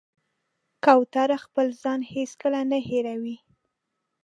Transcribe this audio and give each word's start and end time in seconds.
کوتره 0.85 1.37
خپل 1.45 1.67
ځای 1.83 1.99
هېڅکله 2.13 2.59
نه 2.71 2.79
هېروي. 2.87 3.37